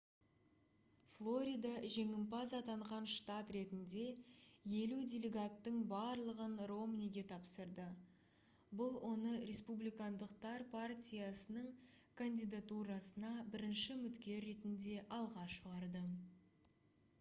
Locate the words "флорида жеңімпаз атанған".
1.15-3.07